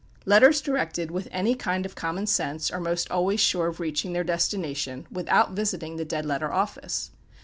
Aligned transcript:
Letters 0.25 0.59
directed 0.61 1.11
with 1.11 1.27
any 1.29 1.53
kind 1.53 1.85
of 1.85 1.93
common 1.93 2.25
sense 2.25 2.71
are 2.71 2.79
most 2.79 3.11
always 3.11 3.39
sure 3.39 3.67
of 3.67 3.79
reaching 3.79 4.13
their 4.13 4.23
destination 4.23 5.05
without 5.11 5.51
visiting 5.51 5.97
the 5.97 6.05
Dead 6.05 6.25
Letter 6.25 6.51
Office. 6.51 7.11